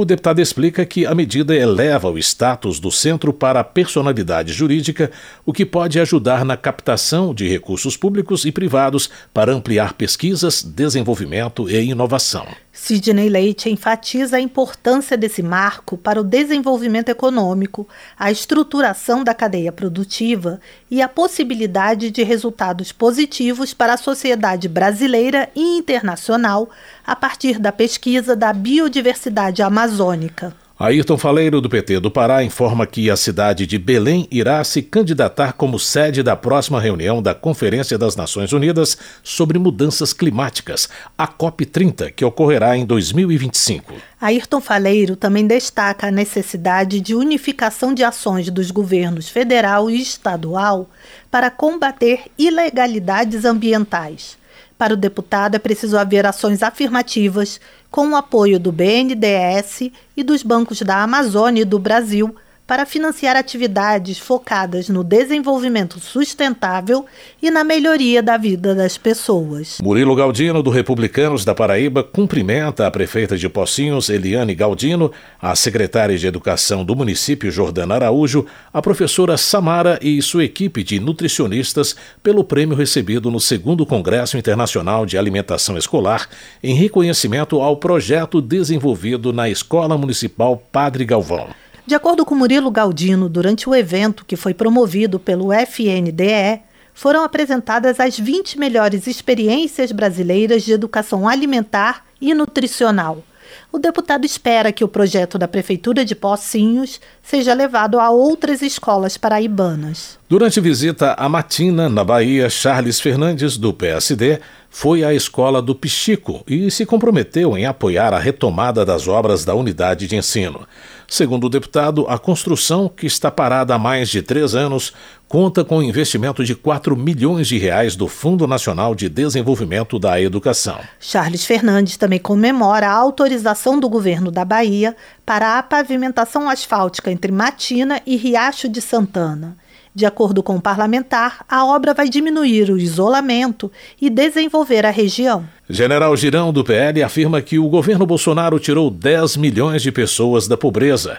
O 0.00 0.04
deputado 0.04 0.40
explica 0.40 0.86
que 0.86 1.04
a 1.04 1.12
medida 1.12 1.56
eleva 1.56 2.08
o 2.08 2.16
status 2.18 2.78
do 2.78 2.88
centro 2.88 3.32
para 3.32 3.58
a 3.58 3.64
personalidade 3.64 4.52
jurídica, 4.52 5.10
o 5.44 5.52
que 5.52 5.66
pode 5.66 5.98
ajudar 5.98 6.44
na 6.44 6.56
captação 6.56 7.34
de 7.34 7.48
recursos 7.48 7.96
públicos 7.96 8.44
e 8.44 8.52
privados 8.52 9.10
para 9.34 9.52
ampliar 9.52 9.94
pesquisas, 9.94 10.62
desenvolvimento 10.62 11.68
e 11.68 11.90
inovação. 11.90 12.46
Sidney 12.80 13.28
Leite 13.28 13.68
enfatiza 13.68 14.36
a 14.36 14.40
importância 14.40 15.16
desse 15.16 15.42
marco 15.42 15.98
para 15.98 16.20
o 16.20 16.24
desenvolvimento 16.24 17.08
econômico, 17.08 17.86
a 18.16 18.30
estruturação 18.30 19.24
da 19.24 19.34
cadeia 19.34 19.72
produtiva 19.72 20.60
e 20.88 21.02
a 21.02 21.08
possibilidade 21.08 22.08
de 22.08 22.22
resultados 22.22 22.92
positivos 22.92 23.74
para 23.74 23.94
a 23.94 23.98
sociedade 23.98 24.68
brasileira 24.68 25.50
e 25.56 25.76
internacional 25.76 26.70
a 27.04 27.16
partir 27.16 27.58
da 27.58 27.72
pesquisa 27.72 28.36
da 28.36 28.52
biodiversidade 28.52 29.60
amazônica. 29.60 30.54
Ayrton 30.80 31.18
Faleiro, 31.18 31.60
do 31.60 31.68
PT 31.68 31.98
do 31.98 32.08
Pará, 32.08 32.44
informa 32.44 32.86
que 32.86 33.10
a 33.10 33.16
cidade 33.16 33.66
de 33.66 33.76
Belém 33.76 34.28
irá 34.30 34.62
se 34.62 34.80
candidatar 34.80 35.54
como 35.54 35.76
sede 35.76 36.22
da 36.22 36.36
próxima 36.36 36.80
reunião 36.80 37.20
da 37.20 37.34
Conferência 37.34 37.98
das 37.98 38.14
Nações 38.14 38.52
Unidas 38.52 38.96
sobre 39.24 39.58
Mudanças 39.58 40.12
Climáticas, 40.12 40.88
a 41.18 41.26
COP30, 41.26 42.12
que 42.12 42.24
ocorrerá 42.24 42.76
em 42.76 42.86
2025. 42.86 43.92
Ayrton 44.20 44.60
Faleiro 44.60 45.16
também 45.16 45.48
destaca 45.48 46.06
a 46.06 46.12
necessidade 46.12 47.00
de 47.00 47.12
unificação 47.12 47.92
de 47.92 48.04
ações 48.04 48.48
dos 48.48 48.70
governos 48.70 49.28
federal 49.28 49.90
e 49.90 50.00
estadual 50.00 50.88
para 51.28 51.50
combater 51.50 52.26
ilegalidades 52.38 53.44
ambientais. 53.44 54.38
Para 54.78 54.94
o 54.94 54.96
deputado, 54.96 55.56
é 55.56 55.58
preciso 55.58 55.98
haver 55.98 56.24
ações 56.24 56.62
afirmativas 56.62 57.60
com 57.90 58.10
o 58.10 58.16
apoio 58.16 58.60
do 58.60 58.70
BNDES 58.70 59.90
e 60.16 60.22
dos 60.22 60.44
bancos 60.44 60.80
da 60.82 61.02
Amazônia 61.02 61.62
e 61.62 61.64
do 61.64 61.80
Brasil 61.80 62.34
para 62.68 62.84
financiar 62.84 63.34
atividades 63.34 64.18
focadas 64.18 64.90
no 64.90 65.02
desenvolvimento 65.02 65.98
sustentável 65.98 67.06
e 67.42 67.50
na 67.50 67.64
melhoria 67.64 68.22
da 68.22 68.36
vida 68.36 68.74
das 68.74 68.98
pessoas. 68.98 69.78
Murilo 69.82 70.14
Galdino, 70.14 70.62
do 70.62 70.68
Republicanos 70.68 71.46
da 71.46 71.54
Paraíba, 71.54 72.04
cumprimenta 72.04 72.86
a 72.86 72.90
prefeita 72.90 73.38
de 73.38 73.48
Pocinhos, 73.48 74.10
Eliane 74.10 74.54
Galdino, 74.54 75.10
a 75.40 75.56
secretária 75.56 76.18
de 76.18 76.26
Educação 76.26 76.84
do 76.84 76.94
município, 76.94 77.50
Jordana 77.50 77.94
Araújo, 77.94 78.44
a 78.70 78.82
professora 78.82 79.38
Samara 79.38 79.98
e 80.02 80.20
sua 80.20 80.44
equipe 80.44 80.84
de 80.84 81.00
nutricionistas 81.00 81.96
pelo 82.22 82.44
prêmio 82.44 82.76
recebido 82.76 83.30
no 83.30 83.40
segundo 83.40 83.86
Congresso 83.86 84.36
Internacional 84.36 85.06
de 85.06 85.16
Alimentação 85.16 85.78
Escolar, 85.78 86.28
em 86.62 86.74
reconhecimento 86.74 87.62
ao 87.62 87.78
projeto 87.78 88.42
desenvolvido 88.42 89.32
na 89.32 89.48
Escola 89.48 89.96
Municipal 89.96 90.62
Padre 90.70 91.06
Galvão. 91.06 91.48
De 91.88 91.94
acordo 91.94 92.22
com 92.22 92.34
Murilo 92.34 92.70
Galdino, 92.70 93.30
durante 93.30 93.66
o 93.66 93.74
evento 93.74 94.22
que 94.26 94.36
foi 94.36 94.52
promovido 94.52 95.18
pelo 95.18 95.50
FNDE, 95.54 96.60
foram 96.92 97.24
apresentadas 97.24 97.98
as 97.98 98.18
20 98.18 98.58
melhores 98.58 99.06
experiências 99.06 99.90
brasileiras 99.90 100.64
de 100.64 100.72
educação 100.74 101.26
alimentar 101.26 102.04
e 102.20 102.34
nutricional. 102.34 103.24
O 103.72 103.78
deputado 103.78 104.26
espera 104.26 104.70
que 104.70 104.84
o 104.84 104.88
projeto 104.88 105.38
da 105.38 105.48
Prefeitura 105.48 106.04
de 106.04 106.14
Pocinhos 106.14 107.00
seja 107.22 107.54
levado 107.54 107.98
a 107.98 108.10
outras 108.10 108.60
escolas 108.60 109.16
paraibanas. 109.16 110.18
Durante 110.28 110.60
visita 110.60 111.14
à 111.14 111.26
Matina, 111.26 111.88
na 111.88 112.04
Bahia, 112.04 112.50
Charles 112.50 113.00
Fernandes, 113.00 113.56
do 113.56 113.72
PSD, 113.72 114.40
foi 114.80 115.02
à 115.02 115.12
escola 115.12 115.60
do 115.60 115.74
Pichico 115.74 116.44
e 116.46 116.70
se 116.70 116.86
comprometeu 116.86 117.58
em 117.58 117.66
apoiar 117.66 118.14
a 118.14 118.18
retomada 118.20 118.86
das 118.86 119.08
obras 119.08 119.44
da 119.44 119.52
unidade 119.52 120.06
de 120.06 120.14
ensino. 120.14 120.68
Segundo 121.08 121.48
o 121.48 121.50
deputado, 121.50 122.06
a 122.08 122.16
construção, 122.16 122.88
que 122.88 123.04
está 123.04 123.28
parada 123.28 123.74
há 123.74 123.78
mais 123.78 124.08
de 124.08 124.22
três 124.22 124.54
anos, 124.54 124.92
conta 125.26 125.64
com 125.64 125.82
investimento 125.82 126.44
de 126.44 126.54
4 126.54 126.96
milhões 126.96 127.48
de 127.48 127.58
reais 127.58 127.96
do 127.96 128.06
Fundo 128.06 128.46
Nacional 128.46 128.94
de 128.94 129.08
Desenvolvimento 129.08 129.98
da 129.98 130.20
Educação. 130.20 130.78
Charles 131.00 131.44
Fernandes 131.44 131.96
também 131.96 132.20
comemora 132.20 132.86
a 132.86 132.92
autorização 132.92 133.80
do 133.80 133.88
governo 133.88 134.30
da 134.30 134.44
Bahia 134.44 134.94
para 135.26 135.58
a 135.58 135.62
pavimentação 135.64 136.48
asfáltica 136.48 137.10
entre 137.10 137.32
Matina 137.32 138.00
e 138.06 138.14
Riacho 138.14 138.68
de 138.68 138.80
Santana. 138.80 139.56
De 139.98 140.06
acordo 140.06 140.44
com 140.44 140.54
o 140.54 140.60
parlamentar, 140.60 141.44
a 141.48 141.66
obra 141.66 141.92
vai 141.92 142.08
diminuir 142.08 142.70
o 142.70 142.78
isolamento 142.78 143.68
e 144.00 144.08
desenvolver 144.08 144.86
a 144.86 144.92
região. 144.92 145.44
General 145.68 146.16
Girão, 146.16 146.52
do 146.52 146.62
PL, 146.62 147.02
afirma 147.02 147.42
que 147.42 147.58
o 147.58 147.68
governo 147.68 148.06
Bolsonaro 148.06 148.60
tirou 148.60 148.92
10 148.92 149.36
milhões 149.36 149.82
de 149.82 149.90
pessoas 149.90 150.46
da 150.46 150.56
pobreza. 150.56 151.18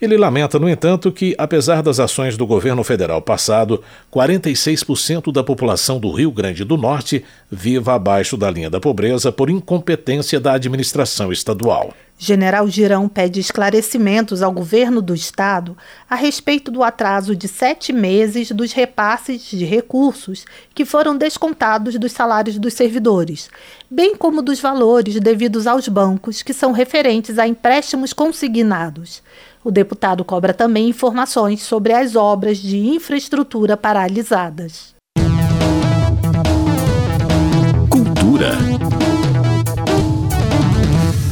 Ele 0.00 0.16
lamenta, 0.16 0.60
no 0.60 0.68
entanto, 0.68 1.10
que, 1.10 1.34
apesar 1.36 1.82
das 1.82 1.98
ações 1.98 2.36
do 2.36 2.46
governo 2.46 2.84
federal 2.84 3.20
passado, 3.20 3.82
46% 4.14 5.32
da 5.32 5.42
população 5.42 5.98
do 5.98 6.12
Rio 6.12 6.30
Grande 6.30 6.62
do 6.62 6.76
Norte 6.76 7.24
viva 7.50 7.94
abaixo 7.94 8.36
da 8.36 8.48
linha 8.48 8.70
da 8.70 8.78
pobreza 8.78 9.32
por 9.32 9.50
incompetência 9.50 10.38
da 10.38 10.52
administração 10.52 11.32
estadual. 11.32 11.92
General 12.22 12.68
Girão 12.68 13.08
pede 13.08 13.40
esclarecimentos 13.40 14.42
ao 14.42 14.52
governo 14.52 15.00
do 15.00 15.14
estado 15.14 15.74
a 16.08 16.14
respeito 16.14 16.70
do 16.70 16.82
atraso 16.82 17.34
de 17.34 17.48
sete 17.48 17.94
meses 17.94 18.50
dos 18.50 18.74
repasses 18.74 19.40
de 19.40 19.64
recursos 19.64 20.44
que 20.74 20.84
foram 20.84 21.16
descontados 21.16 21.98
dos 21.98 22.12
salários 22.12 22.58
dos 22.58 22.74
servidores, 22.74 23.48
bem 23.90 24.14
como 24.14 24.42
dos 24.42 24.60
valores 24.60 25.18
devidos 25.18 25.66
aos 25.66 25.88
bancos 25.88 26.42
que 26.42 26.52
são 26.52 26.72
referentes 26.72 27.38
a 27.38 27.48
empréstimos 27.48 28.12
consignados. 28.12 29.22
O 29.64 29.70
deputado 29.70 30.22
cobra 30.22 30.52
também 30.52 30.90
informações 30.90 31.62
sobre 31.62 31.94
as 31.94 32.16
obras 32.16 32.58
de 32.58 32.76
infraestrutura 32.76 33.78
paralisadas. 33.78 34.94
Cultura. 37.88 38.58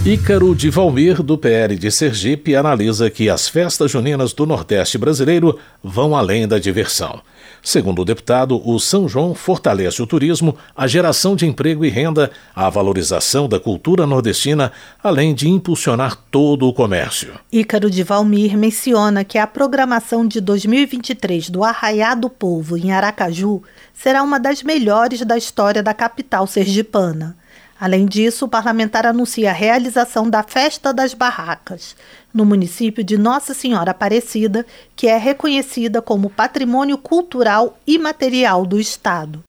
Ícaro 0.08 0.54
de 0.54 0.70
Valmir, 0.70 1.22
do 1.22 1.36
PL 1.36 1.76
de 1.76 1.90
Sergipe, 1.90 2.56
analisa 2.56 3.10
que 3.10 3.28
as 3.28 3.46
festas 3.46 3.90
juninas 3.90 4.32
do 4.32 4.46
Nordeste 4.46 4.96
brasileiro 4.96 5.58
vão 5.84 6.16
além 6.16 6.48
da 6.48 6.58
diversão. 6.58 7.20
Segundo 7.62 8.00
o 8.00 8.04
deputado, 8.06 8.58
o 8.66 8.80
São 8.80 9.06
João 9.06 9.34
fortalece 9.34 10.00
o 10.00 10.06
turismo, 10.06 10.56
a 10.74 10.86
geração 10.86 11.36
de 11.36 11.44
emprego 11.44 11.84
e 11.84 11.90
renda, 11.90 12.30
a 12.56 12.70
valorização 12.70 13.46
da 13.46 13.60
cultura 13.60 14.06
nordestina, 14.06 14.72
além 15.02 15.34
de 15.34 15.46
impulsionar 15.46 16.16
todo 16.30 16.66
o 16.66 16.72
comércio. 16.72 17.34
Ícaro 17.52 17.90
de 17.90 18.02
Valmir 18.02 18.56
menciona 18.56 19.24
que 19.24 19.36
a 19.36 19.46
programação 19.46 20.26
de 20.26 20.40
2023 20.40 21.50
do 21.50 21.62
Arraiá 21.62 22.14
do 22.14 22.30
Povo 22.30 22.78
em 22.78 22.92
Aracaju 22.92 23.62
será 23.92 24.22
uma 24.22 24.40
das 24.40 24.62
melhores 24.62 25.20
da 25.20 25.36
história 25.36 25.82
da 25.82 25.92
capital 25.92 26.46
sergipana. 26.46 27.36
Além 27.80 28.06
disso, 28.06 28.46
o 28.46 28.48
parlamentar 28.48 29.06
anuncia 29.06 29.50
a 29.50 29.54
realização 29.54 30.28
da 30.28 30.42
Festa 30.42 30.92
das 30.92 31.14
Barracas, 31.14 31.94
no 32.34 32.44
município 32.44 33.04
de 33.04 33.16
Nossa 33.16 33.54
Senhora 33.54 33.92
Aparecida, 33.92 34.66
que 34.96 35.06
é 35.06 35.16
reconhecida 35.16 36.02
como 36.02 36.28
Patrimônio 36.28 36.98
Cultural 36.98 37.78
e 37.86 37.96
Material 37.96 38.66
do 38.66 38.80
Estado. 38.80 39.44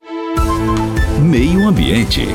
Meio 1.19 1.67
Ambiente. 1.67 2.27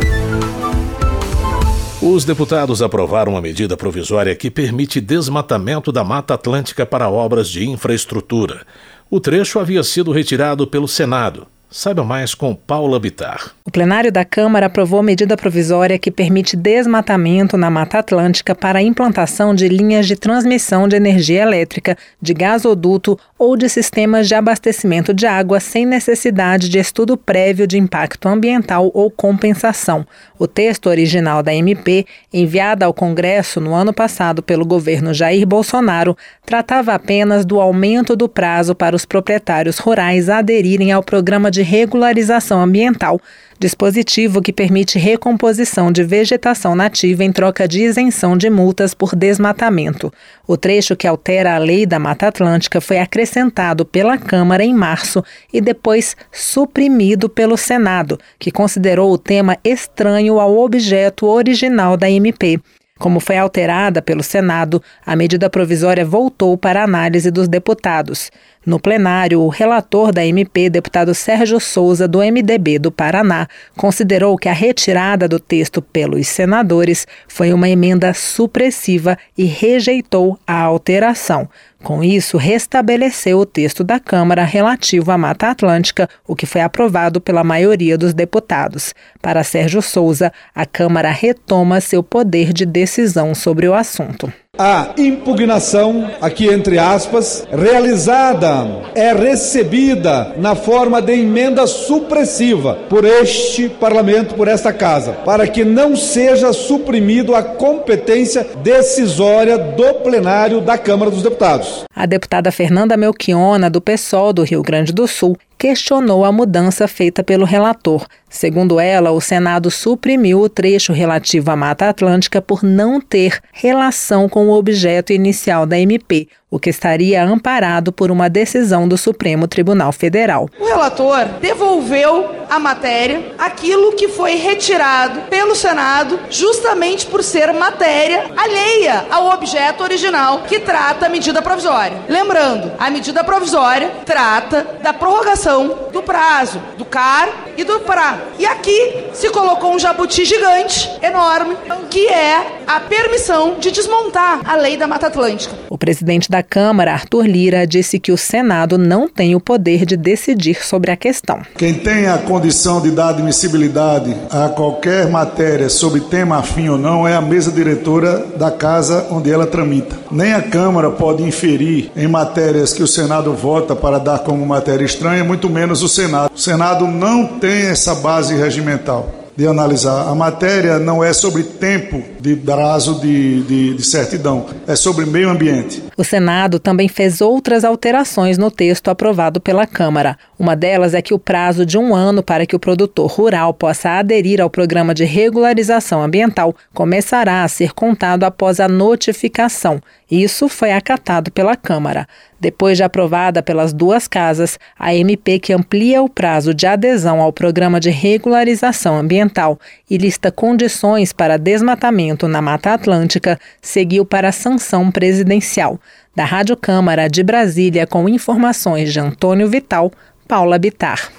Os 2.02 2.24
deputados 2.24 2.82
aprovaram 2.82 3.32
uma 3.32 3.40
medida 3.40 3.76
provisória 3.76 4.34
que 4.34 4.50
permite 4.50 5.00
desmatamento 5.00 5.92
da 5.92 6.02
Mata 6.02 6.34
Atlântica 6.34 6.84
para 6.84 7.08
obras 7.08 7.48
de 7.48 7.66
infraestrutura. 7.66 8.66
O 9.08 9.20
trecho 9.20 9.60
havia 9.60 9.82
sido 9.84 10.10
retirado 10.10 10.66
pelo 10.66 10.88
Senado, 10.88 11.46
Saiba 11.76 12.04
mais 12.04 12.36
com 12.36 12.54
Paula 12.54 13.00
Bitar. 13.00 13.50
O 13.64 13.70
plenário 13.70 14.12
da 14.12 14.24
Câmara 14.24 14.66
aprovou 14.66 15.02
medida 15.02 15.36
provisória 15.36 15.98
que 15.98 16.08
permite 16.08 16.56
desmatamento 16.56 17.56
na 17.56 17.68
Mata 17.68 17.98
Atlântica 17.98 18.54
para 18.54 18.78
a 18.78 18.82
implantação 18.82 19.52
de 19.52 19.66
linhas 19.66 20.06
de 20.06 20.14
transmissão 20.14 20.86
de 20.86 20.94
energia 20.94 21.42
elétrica, 21.42 21.98
de 22.22 22.32
gasoduto 22.32 23.18
ou 23.36 23.56
de 23.56 23.68
sistemas 23.68 24.28
de 24.28 24.36
abastecimento 24.36 25.12
de 25.12 25.26
água 25.26 25.58
sem 25.58 25.84
necessidade 25.84 26.68
de 26.68 26.78
estudo 26.78 27.16
prévio 27.16 27.66
de 27.66 27.76
impacto 27.76 28.28
ambiental 28.28 28.92
ou 28.94 29.10
compensação. 29.10 30.06
O 30.38 30.46
texto 30.46 30.88
original 30.88 31.42
da 31.42 31.52
MP, 31.52 32.06
enviada 32.32 32.86
ao 32.86 32.94
Congresso 32.94 33.60
no 33.60 33.74
ano 33.74 33.92
passado 33.92 34.44
pelo 34.44 34.64
governo 34.64 35.12
Jair 35.12 35.44
Bolsonaro, 35.44 36.16
tratava 36.46 36.94
apenas 36.94 37.44
do 37.44 37.60
aumento 37.60 38.14
do 38.14 38.28
prazo 38.28 38.76
para 38.76 38.94
os 38.94 39.04
proprietários 39.04 39.78
rurais 39.78 40.28
aderirem 40.28 40.92
ao 40.92 41.02
programa 41.02 41.50
de 41.50 41.63
regularização 41.64 42.62
ambiental, 42.62 43.20
dispositivo 43.58 44.42
que 44.42 44.52
permite 44.52 44.98
recomposição 44.98 45.90
de 45.90 46.04
vegetação 46.04 46.76
nativa 46.76 47.24
em 47.24 47.32
troca 47.32 47.66
de 47.66 47.82
isenção 47.82 48.36
de 48.36 48.48
multas 48.50 48.94
por 48.94 49.16
desmatamento. 49.16 50.12
O 50.46 50.56
trecho 50.56 50.94
que 50.94 51.06
altera 51.06 51.54
a 51.54 51.58
lei 51.58 51.86
da 51.86 51.98
Mata 51.98 52.28
Atlântica 52.28 52.80
foi 52.80 52.98
acrescentado 52.98 53.84
pela 53.84 54.18
Câmara 54.18 54.62
em 54.62 54.74
março 54.74 55.24
e 55.52 55.60
depois 55.60 56.16
suprimido 56.30 57.28
pelo 57.28 57.56
Senado, 57.56 58.18
que 58.38 58.50
considerou 58.50 59.12
o 59.12 59.18
tema 59.18 59.56
estranho 59.64 60.38
ao 60.38 60.58
objeto 60.58 61.26
original 61.26 61.96
da 61.96 62.10
MP. 62.10 62.60
Como 63.04 63.20
foi 63.20 63.36
alterada 63.36 64.00
pelo 64.00 64.22
Senado, 64.22 64.82
a 65.04 65.14
medida 65.14 65.50
provisória 65.50 66.06
voltou 66.06 66.56
para 66.56 66.82
análise 66.82 67.30
dos 67.30 67.46
deputados. 67.46 68.32
No 68.64 68.80
plenário, 68.80 69.42
o 69.42 69.50
relator 69.50 70.10
da 70.10 70.24
MP, 70.24 70.70
deputado 70.70 71.14
Sérgio 71.14 71.60
Souza, 71.60 72.08
do 72.08 72.20
MDB 72.20 72.78
do 72.78 72.90
Paraná, 72.90 73.46
considerou 73.76 74.38
que 74.38 74.48
a 74.48 74.54
retirada 74.54 75.28
do 75.28 75.38
texto 75.38 75.82
pelos 75.82 76.26
senadores 76.28 77.06
foi 77.28 77.52
uma 77.52 77.68
emenda 77.68 78.14
supressiva 78.14 79.18
e 79.36 79.44
rejeitou 79.44 80.38
a 80.46 80.62
alteração. 80.62 81.46
Com 81.84 82.02
isso, 82.02 82.38
restabeleceu 82.38 83.38
o 83.38 83.44
texto 83.44 83.84
da 83.84 84.00
Câmara 84.00 84.42
relativo 84.42 85.10
à 85.10 85.18
Mata 85.18 85.50
Atlântica, 85.50 86.08
o 86.26 86.34
que 86.34 86.46
foi 86.46 86.62
aprovado 86.62 87.20
pela 87.20 87.44
maioria 87.44 87.98
dos 87.98 88.14
deputados. 88.14 88.94
Para 89.20 89.44
Sérgio 89.44 89.82
Souza, 89.82 90.32
a 90.54 90.64
Câmara 90.64 91.10
retoma 91.10 91.82
seu 91.82 92.02
poder 92.02 92.54
de 92.54 92.64
decisão 92.64 93.34
sobre 93.34 93.68
o 93.68 93.74
assunto. 93.74 94.32
A 94.56 94.94
impugnação, 94.96 96.08
aqui 96.20 96.46
entre 96.46 96.78
aspas, 96.78 97.44
realizada 97.50 98.84
é 98.94 99.12
recebida 99.12 100.32
na 100.36 100.54
forma 100.54 101.02
de 101.02 101.12
emenda 101.12 101.66
supressiva 101.66 102.78
por 102.88 103.04
este 103.04 103.68
parlamento, 103.68 104.36
por 104.36 104.46
esta 104.46 104.72
casa, 104.72 105.10
para 105.24 105.48
que 105.48 105.64
não 105.64 105.96
seja 105.96 106.52
suprimido 106.52 107.34
a 107.34 107.42
competência 107.42 108.46
decisória 108.62 109.58
do 109.58 109.94
plenário 109.94 110.60
da 110.60 110.78
Câmara 110.78 111.10
dos 111.10 111.24
Deputados. 111.24 111.84
A 111.92 112.06
deputada 112.06 112.52
Fernanda 112.52 112.96
Melchiona, 112.96 113.68
do 113.68 113.80
PSOL 113.80 114.32
do 114.32 114.44
Rio 114.44 114.62
Grande 114.62 114.92
do 114.92 115.08
Sul, 115.08 115.36
questionou 115.58 116.24
a 116.24 116.32
mudança 116.32 116.86
feita 116.86 117.22
pelo 117.22 117.44
relator. 117.44 118.06
Segundo 118.28 118.80
ela, 118.80 119.12
o 119.12 119.20
Senado 119.20 119.70
suprimiu 119.70 120.40
o 120.40 120.48
trecho 120.48 120.92
relativo 120.92 121.50
à 121.50 121.56
Mata 121.56 121.88
Atlântica 121.88 122.42
por 122.42 122.64
não 122.64 123.00
ter 123.00 123.38
relação 123.52 124.28
com 124.28 124.48
o 124.48 124.52
objeto 124.52 125.12
inicial 125.12 125.64
da 125.64 125.78
MP, 125.78 126.28
o 126.50 126.58
que 126.58 126.70
estaria 126.70 127.24
amparado 127.24 127.92
por 127.92 128.10
uma 128.10 128.28
decisão 128.28 128.86
do 128.86 128.96
Supremo 128.96 129.48
Tribunal 129.48 129.92
Federal. 129.92 130.48
O 130.58 130.66
relator 130.66 131.26
devolveu 131.40 132.30
a 132.48 132.58
matéria 132.58 133.34
aquilo 133.38 133.92
que 133.96 134.08
foi 134.08 134.36
retirado 134.36 135.22
pelo 135.22 135.56
Senado, 135.56 136.18
justamente 136.30 137.06
por 137.06 137.22
ser 137.24 137.52
matéria 137.52 138.30
alheia 138.36 139.04
ao 139.10 139.30
objeto 139.30 139.82
original 139.82 140.42
que 140.42 140.60
trata 140.60 141.06
a 141.06 141.08
medida 141.08 141.42
provisória. 141.42 141.98
Lembrando, 142.08 142.72
a 142.78 142.90
medida 142.90 143.24
provisória 143.24 143.90
trata 144.04 144.78
da 144.82 144.92
prorrogação 144.92 145.43
do 145.92 146.02
prazo 146.02 146.58
do 146.78 146.86
CAR 146.86 147.28
e 147.56 147.64
do 147.64 147.80
PRA. 147.80 148.18
E 148.38 148.46
aqui 148.46 149.04
se 149.12 149.28
colocou 149.30 149.74
um 149.74 149.78
jabuti 149.78 150.24
gigante, 150.24 150.90
enorme, 151.02 151.54
que 151.90 152.08
é 152.08 152.62
a 152.66 152.80
permissão 152.80 153.56
de 153.60 153.70
desmontar 153.70 154.40
a 154.44 154.56
lei 154.56 154.76
da 154.76 154.86
Mata 154.86 155.08
Atlântica. 155.08 155.54
O 155.68 155.76
presidente 155.76 156.30
da 156.30 156.42
Câmara, 156.42 156.92
Arthur 156.92 157.26
Lira, 157.26 157.66
disse 157.66 157.98
que 157.98 158.10
o 158.10 158.16
Senado 158.16 158.78
não 158.78 159.06
tem 159.06 159.34
o 159.34 159.40
poder 159.40 159.84
de 159.84 159.96
decidir 159.96 160.64
sobre 160.64 160.90
a 160.90 160.96
questão. 160.96 161.42
Quem 161.56 161.74
tem 161.74 162.06
a 162.06 162.16
condição 162.16 162.80
de 162.80 162.90
dar 162.90 163.10
admissibilidade 163.10 164.16
a 164.30 164.48
qualquer 164.48 165.08
matéria 165.10 165.68
sobre 165.68 166.00
tema 166.00 166.38
afim 166.38 166.70
ou 166.70 166.78
não 166.78 167.06
é 167.06 167.14
a 167.14 167.20
mesa 167.20 167.52
diretora 167.52 168.26
da 168.36 168.50
casa 168.50 169.06
onde 169.10 169.30
ela 169.30 169.46
tramita. 169.46 169.96
Nem 170.10 170.32
a 170.32 170.42
Câmara 170.42 170.90
pode 170.90 171.22
inferir 171.22 171.90
em 171.94 172.08
matérias 172.08 172.72
que 172.72 172.82
o 172.82 172.86
Senado 172.86 173.32
vota 173.34 173.76
para 173.76 173.98
dar 173.98 174.20
como 174.20 174.44
matéria 174.46 174.84
estranha, 174.84 175.24
muito 175.34 175.50
menos 175.50 175.82
o 175.82 175.88
Senado. 175.88 176.32
O 176.32 176.38
Senado 176.38 176.86
não 176.86 177.26
tem 177.26 177.66
essa 177.66 177.92
base 177.96 178.36
regimental 178.36 179.12
de 179.36 179.46
analisar. 179.48 180.08
A 180.08 180.14
matéria 180.14 180.78
não 180.78 181.02
é 181.02 181.12
sobre 181.12 181.42
tempo 181.42 182.13
de 182.24 182.34
prazo 182.34 183.00
de, 183.02 183.42
de, 183.42 183.74
de, 183.74 183.84
certidão, 183.84 184.46
é 184.66 184.74
sobre 184.74 185.04
meio 185.04 185.28
ambiente. 185.28 185.82
O 185.94 186.02
Senado 186.02 186.58
também 186.58 186.88
fez 186.88 187.20
outras 187.20 187.64
alterações 187.64 188.38
no 188.38 188.50
texto 188.50 188.88
aprovado 188.88 189.42
pela 189.42 189.66
Câmara. 189.66 190.16
Uma 190.38 190.56
delas 190.56 190.94
é 190.94 191.02
que 191.02 191.12
o 191.12 191.18
prazo 191.18 191.66
de 191.66 191.76
um 191.76 191.94
ano 191.94 192.22
para 192.22 192.46
que 192.46 192.56
o 192.56 192.58
produtor 192.58 193.10
rural 193.10 193.52
possa 193.52 193.90
aderir 193.90 194.40
ao 194.40 194.48
programa 194.48 194.94
de 194.94 195.04
regularização 195.04 196.02
ambiental 196.02 196.56
começará 196.72 197.44
a 197.44 197.48
ser 197.48 197.74
contado 197.74 198.24
após 198.24 198.58
a 198.58 198.68
notificação. 198.68 199.78
Isso 200.10 200.48
foi 200.48 200.72
acatado 200.72 201.30
pela 201.30 201.56
Câmara. 201.56 202.06
Depois 202.38 202.76
de 202.76 202.82
aprovada 202.82 203.42
pelas 203.42 203.72
duas 203.72 204.06
casas, 204.06 204.58
a 204.78 204.94
MP 204.94 205.38
que 205.38 205.52
amplia 205.52 206.02
o 206.02 206.10
prazo 206.10 206.52
de 206.52 206.66
adesão 206.66 207.20
ao 207.20 207.32
programa 207.32 207.80
de 207.80 207.88
regularização 207.88 208.98
ambiental 208.98 209.58
e 209.88 209.96
lista 209.96 210.30
condições 210.30 211.10
para 211.10 211.38
desmatamento 211.38 212.13
na 212.22 212.40
Mata 212.40 212.72
Atlântica 212.72 213.38
seguiu 213.60 214.04
para 214.04 214.28
a 214.28 214.32
sanção 214.32 214.90
presidencial. 214.90 215.80
Da 216.14 216.24
Rádio 216.24 216.56
Câmara 216.56 217.08
de 217.08 217.22
Brasília, 217.22 217.86
com 217.86 218.08
informações 218.08 218.92
de 218.92 219.00
Antônio 219.00 219.48
Vital, 219.48 219.90
Paula 220.28 220.58
Bitar. 220.58 221.10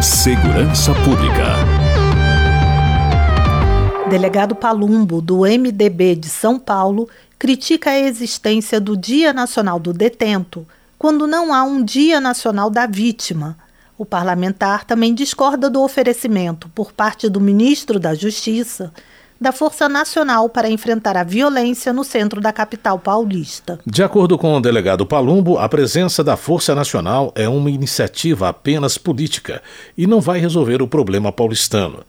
Segurança 0.00 0.94
Pública. 1.04 1.56
Delegado 4.08 4.54
Palumbo, 4.54 5.20
do 5.20 5.40
MDB 5.40 6.14
de 6.14 6.28
São 6.28 6.58
Paulo, 6.58 7.08
critica 7.38 7.90
a 7.90 7.98
existência 7.98 8.80
do 8.80 8.96
Dia 8.96 9.32
Nacional 9.32 9.78
do 9.78 9.92
Detento, 9.92 10.66
quando 10.98 11.26
não 11.26 11.52
há 11.52 11.62
um 11.62 11.82
Dia 11.82 12.20
Nacional 12.20 12.70
da 12.70 12.86
Vítima. 12.86 13.56
O 13.98 14.06
parlamentar 14.06 14.84
também 14.84 15.12
discorda 15.12 15.68
do 15.68 15.82
oferecimento, 15.82 16.68
por 16.68 16.92
parte 16.92 17.28
do 17.28 17.40
ministro 17.40 17.98
da 17.98 18.14
Justiça, 18.14 18.92
da 19.40 19.50
Força 19.50 19.88
Nacional 19.88 20.48
para 20.48 20.70
enfrentar 20.70 21.16
a 21.16 21.24
violência 21.24 21.92
no 21.92 22.04
centro 22.04 22.40
da 22.40 22.52
capital 22.52 23.00
paulista. 23.00 23.80
De 23.84 24.02
acordo 24.02 24.38
com 24.38 24.54
o 24.54 24.60
delegado 24.60 25.04
Palumbo, 25.04 25.58
a 25.58 25.68
presença 25.68 26.22
da 26.22 26.36
Força 26.36 26.76
Nacional 26.76 27.32
é 27.34 27.48
uma 27.48 27.70
iniciativa 27.70 28.48
apenas 28.48 28.96
política 28.96 29.60
e 29.96 30.06
não 30.06 30.20
vai 30.20 30.38
resolver 30.38 30.80
o 30.80 30.86
problema 30.86 31.32
paulistano. 31.32 32.04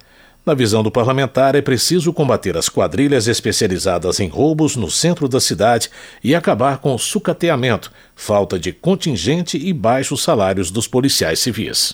Na 0.46 0.54
visão 0.54 0.82
do 0.82 0.90
parlamentar, 0.90 1.54
é 1.54 1.62
preciso 1.62 2.14
combater 2.14 2.58
as 2.58 2.70
quadrilhas 2.70 3.28
especializadas 3.28 4.20
em 4.20 4.28
roubos 4.28 4.76
no 4.76 4.90
centro 4.90 5.28
da 5.28 5.40
cidade 5.40 5.90
e 6.24 6.34
acabar 6.34 6.80
com 6.80 6.96
o 6.96 7.00
sucateamento, 7.00 7.92
falta 8.16 8.58
de 8.58 8.72
contingente 8.72 9.58
e 9.58 9.72
baixos 9.74 10.24
salários 10.24 10.72
dos 10.72 10.88
policiais 10.88 11.40
civis. 11.40 11.94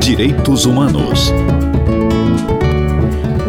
Direitos 0.00 0.64
Humanos. 0.64 1.32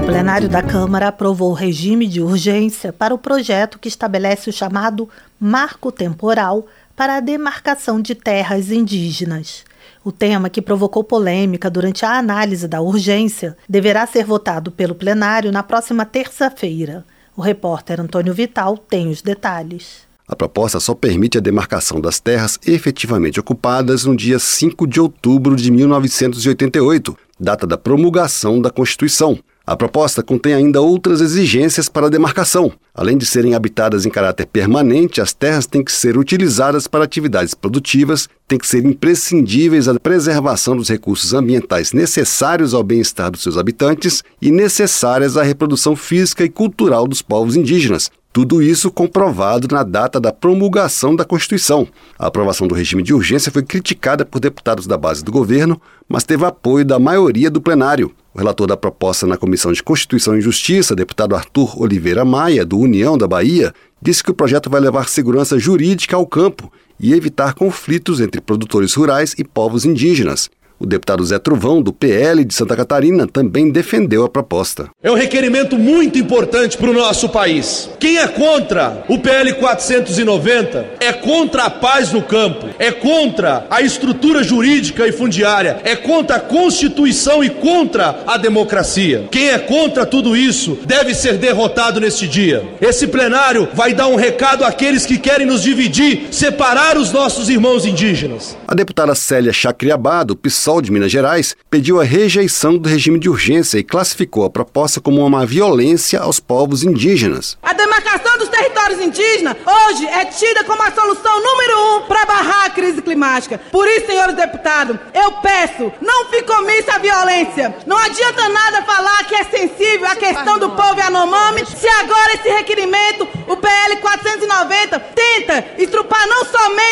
O 0.01 0.05
plenário 0.05 0.49
da 0.49 0.63
Câmara 0.63 1.09
aprovou 1.09 1.51
o 1.51 1.53
regime 1.53 2.07
de 2.07 2.19
urgência 2.19 2.91
para 2.91 3.13
o 3.13 3.17
projeto 3.17 3.77
que 3.77 3.87
estabelece 3.87 4.49
o 4.49 4.53
chamado 4.53 5.07
Marco 5.39 5.91
Temporal 5.91 6.65
para 6.95 7.17
a 7.17 7.19
demarcação 7.19 8.01
de 8.01 8.15
terras 8.15 8.71
indígenas. 8.71 9.63
O 10.07 10.11
tema, 10.13 10.49
que 10.49 10.61
provocou 10.61 11.03
polêmica 11.03 11.69
durante 11.69 12.05
a 12.05 12.17
análise 12.17 12.65
da 12.65 12.79
urgência, 12.79 13.57
deverá 13.67 14.07
ser 14.07 14.23
votado 14.23 14.71
pelo 14.71 14.95
plenário 14.95 15.51
na 15.51 15.61
próxima 15.61 16.05
terça-feira. 16.05 17.03
O 17.35 17.41
repórter 17.41 17.99
Antônio 17.99 18.33
Vital 18.33 18.77
tem 18.77 19.09
os 19.09 19.21
detalhes. 19.21 20.07
A 20.25 20.33
proposta 20.33 20.79
só 20.79 20.95
permite 20.95 21.37
a 21.37 21.41
demarcação 21.41 21.99
das 21.99 22.21
terras 22.21 22.57
efetivamente 22.65 23.37
ocupadas 23.37 24.05
no 24.05 24.15
dia 24.15 24.39
5 24.39 24.87
de 24.87 25.01
outubro 25.01 25.57
de 25.57 25.69
1988, 25.69 27.17
data 27.37 27.67
da 27.67 27.77
promulgação 27.77 28.61
da 28.61 28.69
Constituição. 28.69 29.37
A 29.67 29.75
proposta 29.75 30.23
contém 30.23 30.53
ainda 30.53 30.79
outras 30.79 31.19
exigências 31.19 31.89
para 31.89 32.07
a 32.07 32.09
demarcação. 32.09 32.71
Além 32.95 33.17
de 33.17 33.25
serem 33.25 33.53
habitadas 33.53 34.05
em 34.05 34.09
caráter 34.09 34.45
permanente, 34.45 35.19
as 35.19 35.33
terras 35.33 35.67
têm 35.67 35.83
que 35.83 35.91
ser 35.91 36.17
utilizadas 36.17 36.87
para 36.87 37.03
atividades 37.03 37.53
produtivas, 37.53 38.29
têm 38.47 38.57
que 38.57 38.65
ser 38.65 38.85
imprescindíveis 38.85 39.89
à 39.89 39.99
preservação 39.99 40.77
dos 40.77 40.87
recursos 40.87 41.33
ambientais 41.33 41.91
necessários 41.91 42.73
ao 42.73 42.81
bem-estar 42.81 43.29
dos 43.29 43.43
seus 43.43 43.57
habitantes 43.57 44.23
e 44.41 44.51
necessárias 44.51 45.35
à 45.35 45.43
reprodução 45.43 45.97
física 45.97 46.45
e 46.45 46.49
cultural 46.49 47.05
dos 47.05 47.21
povos 47.21 47.57
indígenas, 47.57 48.09
tudo 48.37 48.61
isso 48.61 48.91
comprovado 48.91 49.67
na 49.71 49.81
data 49.81 50.19
da 50.19 50.31
promulgação 50.31 51.15
da 51.15 51.25
Constituição. 51.25 51.87
A 52.19 52.27
aprovação 52.27 52.67
do 52.67 52.75
regime 52.75 53.01
de 53.01 53.11
urgência 53.11 53.51
foi 53.51 53.63
criticada 53.63 54.23
por 54.23 54.39
deputados 54.39 54.85
da 54.85 54.95
base 54.95 55.23
do 55.23 55.31
governo, 55.31 55.81
mas 56.07 56.23
teve 56.23 56.45
apoio 56.45 56.85
da 56.85 56.99
maioria 56.99 57.49
do 57.49 57.59
plenário. 57.59 58.11
O 58.35 58.37
relator 58.37 58.67
da 58.67 58.77
proposta 58.77 59.25
na 59.25 59.37
Comissão 59.37 59.73
de 59.73 59.81
Constituição 59.81 60.37
e 60.37 60.41
Justiça, 60.41 60.95
deputado 60.95 61.35
Arthur 61.35 61.81
Oliveira 61.81 62.23
Maia, 62.23 62.63
do 62.63 62.77
União 62.77 63.17
da 63.17 63.27
Bahia, 63.27 63.73
disse 63.99 64.23
que 64.23 64.29
o 64.29 64.35
projeto 64.35 64.69
vai 64.69 64.81
levar 64.81 65.09
segurança 65.09 65.57
jurídica 65.57 66.15
ao 66.15 66.27
campo 66.27 66.71
e 66.99 67.13
evitar 67.13 67.55
conflitos 67.55 68.21
entre 68.21 68.39
produtores 68.39 68.93
rurais 68.93 69.33
e 69.35 69.43
povos 69.43 69.83
indígenas. 69.83 70.47
O 70.79 70.85
deputado 70.85 71.25
Zé 71.25 71.39
Truvão, 71.39 71.81
do 71.81 71.91
PL 71.91 72.45
de 72.45 72.53
Santa 72.53 72.75
Catarina, 72.75 73.25
também 73.25 73.71
defendeu 73.71 74.23
a 74.23 74.29
proposta. 74.29 74.89
É 75.01 75.09
um 75.09 75.15
requerimento 75.15 75.75
muito 75.75 76.19
importante 76.19 76.77
para 76.77 76.91
o 76.91 76.93
nosso 76.93 77.29
país. 77.29 77.89
Quem 77.99 78.19
é 78.19 78.27
contra 78.27 79.03
o 79.07 79.17
PL 79.17 79.53
490 79.53 80.85
é 80.99 81.11
contra 81.11 81.63
a 81.63 81.69
paz 81.71 82.13
no 82.13 82.21
campo, 82.21 82.67
é 82.77 82.91
contra 82.91 83.65
a 83.71 83.81
estrutura 83.81 84.43
jurídica 84.43 85.07
e 85.07 85.11
fundiária, 85.11 85.81
é 85.83 85.95
contra 85.95 86.35
a 86.35 86.39
Constituição 86.39 87.43
e 87.43 87.49
contra 87.49 88.23
a 88.27 88.37
democracia. 88.37 89.27
Quem 89.31 89.49
é 89.49 89.57
contra 89.57 90.05
tudo 90.05 90.37
isso 90.37 90.77
deve 90.85 91.15
ser 91.15 91.39
derrotado 91.39 91.99
neste 91.99 92.27
dia. 92.27 92.63
Esse 92.79 93.07
plenário 93.07 93.67
vai 93.73 93.95
dar 93.95 94.07
um 94.07 94.15
recado 94.15 94.63
àqueles 94.63 95.07
que 95.07 95.17
querem 95.17 95.47
nos 95.47 95.63
dividir, 95.63 96.27
separar 96.31 96.97
os 96.97 97.11
nossos 97.11 97.49
irmãos 97.49 97.83
indígenas. 97.83 98.55
A 98.67 98.75
deputada 98.75 99.15
Célia 99.15 99.51
Chacriabá, 99.51 100.23
do 100.23 100.35
PSOL, 100.35 100.66
PSOL 100.67 100.81
de 100.81 100.91
Minas 100.91 101.09
Gerais 101.09 101.55
pediu 101.69 102.01
a 102.01 102.03
rejeição 102.03 102.77
do 102.77 102.89
regime 102.89 103.17
de 103.17 103.29
urgência 103.29 103.77
e 103.77 103.83
classificou 103.85 104.43
a 104.43 104.49
proposta 104.49 104.99
como 104.99 105.25
uma 105.25 105.45
violência 105.45 106.19
aos 106.19 106.41
povos 106.41 106.83
indígenas. 106.83 107.57
A 107.63 107.71
demarcação 107.71 108.37
dos 108.37 108.49
territórios 108.49 108.99
indígenas 108.99 109.55
hoje 109.65 110.05
é 110.07 110.25
tida 110.25 110.65
como 110.65 110.83
a 110.83 110.91
solução 110.91 111.41
número 111.41 111.95
um 111.95 112.01
para 112.01 112.25
barrar 112.25 112.65
a 112.65 112.69
crise 112.69 113.01
climática. 113.01 113.57
Por 113.71 113.87
isso, 113.87 114.07
senhores 114.07 114.35
deputados, 114.35 114.97
eu 115.13 115.31
peço, 115.41 115.89
não 116.01 116.25
fique 116.25 116.51
omissa 116.51 116.95
a 116.95 116.99
violência. 116.99 117.73
Não 117.85 117.97
adianta 117.97 118.49
nada 118.49 118.81
falar 118.81 119.23
que 119.23 119.35
é 119.35 119.45
sensível 119.45 120.05
à 120.05 120.17
questão 120.17 120.59
do 120.59 120.71
povo 120.71 120.99
Yanomami 120.99 121.65
se 121.65 121.87
agora 121.87 122.33
esse 122.33 122.49
requerimento, 122.49 123.25
o 123.47 123.55
PL 123.55 123.95
490, 124.01 124.99
tenta 125.15 125.65
estrupar 125.77 126.27
não 126.27 126.43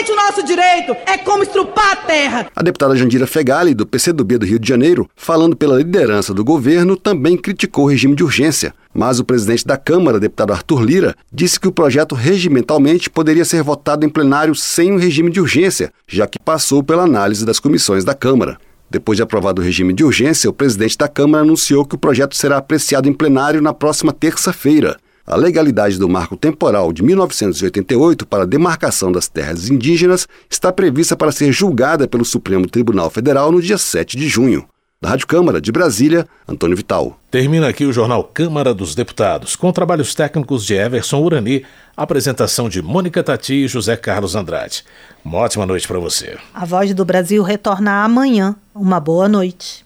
somente 0.06 0.12
o 0.12 0.16
nosso 0.16 0.44
direito, 0.44 0.96
é 1.06 1.18
como 1.18 1.44
estrupar 1.44 1.94
a 1.94 1.96
terra. 1.96 2.48
A 2.56 2.62
deputada 2.62 2.96
Jandira 2.96 3.26
Fegali 3.26 3.74
do 3.74 3.86
PCdoB 3.86 4.38
do 4.38 4.46
Rio 4.46 4.60
de 4.60 4.68
Janeiro, 4.68 5.10
falando 5.16 5.56
pela 5.56 5.78
liderança 5.78 6.34
do 6.34 6.44
governo, 6.44 6.96
também 6.96 7.36
criticou 7.36 7.86
o 7.86 7.90
regime 7.90 8.16
de 8.16 8.24
urgência. 8.24 8.74
Mas 8.94 9.20
o 9.20 9.26
presidente 9.26 9.66
da 9.66 9.78
Câmara, 9.78 10.20
deputado 10.20 10.54
Arthur 10.54 10.82
Lira, 10.84 11.16
disse 11.32 11.60
que 11.60 11.68
o 11.68 11.72
projeto 11.72 12.16
regimentalmente 12.16 13.10
poderia 13.10 13.44
ser 13.44 13.62
votado 13.64 14.06
em 14.06 14.10
plenário 14.10 14.56
sem 14.56 14.94
o 14.94 14.98
regime 14.98 15.30
de 15.32 15.42
urgência, 15.42 15.92
já 16.08 16.28
que 16.28 16.40
passou 16.40 16.84
pela 16.84 17.04
análise 17.04 17.46
das 17.46 17.60
comissões 17.60 18.06
da 18.06 18.14
Câmara. 18.14 18.58
Depois 18.90 19.18
de 19.18 19.24
aprovado 19.24 19.62
o 19.62 19.66
regime 19.66 19.92
de 19.94 20.04
urgência, 20.04 20.50
o 20.50 20.54
presidente 20.54 20.98
da 20.98 21.08
Câmara 21.08 21.44
anunciou 21.44 21.86
que 21.86 21.96
o 21.96 21.98
projeto 21.98 22.36
será 22.36 22.58
apreciado 22.58 23.10
em 23.10 23.14
plenário 23.14 23.62
na 23.62 23.74
próxima 23.74 24.14
terça-feira. 24.14 24.98
A 25.28 25.36
legalidade 25.36 25.98
do 25.98 26.08
marco 26.08 26.38
temporal 26.38 26.94
de 26.94 27.02
1988 27.02 28.28
para 28.28 28.44
a 28.44 28.46
demarcação 28.46 29.12
das 29.12 29.28
terras 29.28 29.72
indígenas 29.72 30.28
está 30.48 30.72
prevista 30.72 31.16
para 31.16 31.32
ser 31.32 31.52
julgada 31.52 32.08
pelo 32.08 32.24
Supremo 32.24 32.68
Tribunal 32.68 33.10
Federal 33.10 33.52
no 33.52 33.60
dia 33.60 33.80
7 33.80 34.18
de 34.18 34.28
junho. 34.28 34.66
Da 35.02 35.10
Rádio 35.10 35.26
Câmara 35.26 35.60
de 35.60 35.72
Brasília, 35.72 36.28
Antônio 36.48 36.78
Vital. 36.78 37.20
Termina 37.32 37.68
aqui 37.68 37.86
o 37.86 37.92
jornal 37.92 38.24
Câmara 38.24 38.72
dos 38.72 38.94
Deputados, 38.94 39.56
com 39.56 39.72
trabalhos 39.72 40.14
técnicos 40.14 40.64
de 40.64 40.76
Everson 40.76 41.20
Urani, 41.20 41.66
apresentação 41.98 42.70
de 42.70 42.84
Mônica 42.84 43.24
Tati 43.24 43.66
e 43.66 43.68
José 43.68 43.98
Carlos 43.98 44.36
Andrade. 44.36 44.84
Uma 45.24 45.40
ótima 45.40 45.66
noite 45.66 45.88
para 45.88 45.98
você. 45.98 46.38
A 46.54 46.66
Voz 46.66 46.94
do 46.94 47.04
Brasil 47.04 47.42
retorna 47.42 48.04
amanhã. 48.04 48.56
Uma 48.76 49.00
boa 49.00 49.28
noite. 49.28 49.84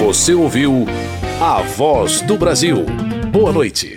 Você 0.00 0.32
ouviu 0.32 0.86
A 1.40 1.62
Voz 1.62 2.20
do 2.20 2.36
Brasil. 2.36 2.84
Boa 3.30 3.52
noite. 3.52 3.96